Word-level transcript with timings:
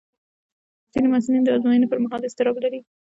ځینې 0.91 1.07
محصلین 1.09 1.43
د 1.43 1.49
ازموینې 1.55 1.87
پر 1.89 1.99
مهال 2.03 2.21
اضطراب 2.25 2.55
لري. 2.63 2.79